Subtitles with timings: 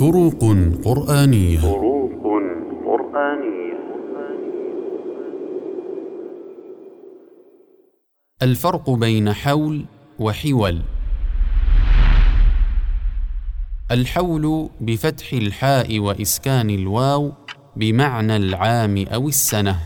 [0.00, 0.44] فروق
[0.84, 1.58] قرآنية.
[1.58, 2.10] فروق
[2.84, 3.80] قرآنية.
[8.42, 9.84] الفرق بين حول
[10.18, 10.82] وحول.
[13.90, 17.32] الحول بفتح الحاء وإسكان الواو
[17.76, 19.76] بمعنى العام أو السنة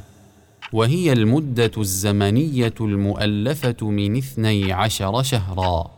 [0.72, 5.90] وهي المدة الزمنية المؤلفة من اثني عشر شهرا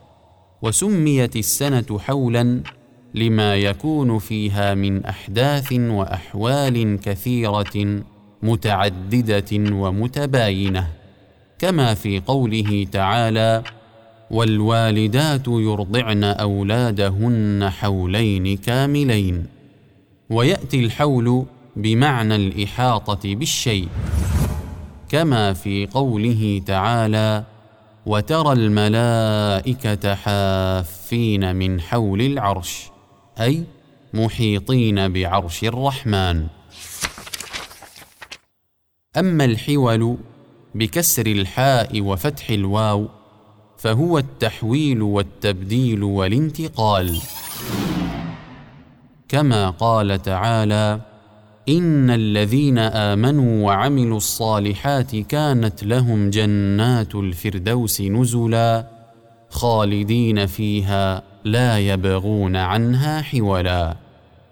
[0.61, 2.63] وسميت السنة حولا
[3.17, 8.01] لما يكون فيها من أحداث وأحوال كثيرة
[8.43, 10.87] متعددة ومتباينة
[11.59, 13.63] كما في قوله تعالى
[14.31, 19.45] والوالدات يرضعن أولادهن حولين كاملين
[20.29, 21.45] ويأتي الحول
[21.75, 23.87] بمعنى الإحاطة بالشيء
[25.09, 27.43] كما في قوله تعالى
[28.05, 32.89] وترى الملائكة حافين من حول العرش
[33.39, 33.63] أي
[34.13, 36.47] محيطين بعرش الرحمن.
[39.17, 40.17] أما الحول
[40.75, 43.07] بكسر الحاء وفتح الواو
[43.77, 47.21] فهو التحويل والتبديل والانتقال.
[49.29, 51.01] كما قال تعالى
[51.69, 58.87] إن الذين آمنوا وعملوا الصالحات كانت لهم جنات الفردوس نزلا
[59.49, 63.95] خالدين فيها لا يبغون عنها حولا.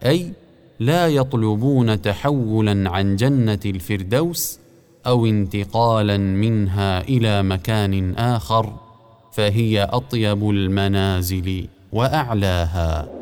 [0.06, 0.32] أي
[0.80, 4.60] لا يطلبون تحولا عن جنة الفردوس
[5.08, 8.74] أو انتقالا منها إلى مكان آخر
[9.32, 13.15] فهي أطيب المنازل وأعلاها.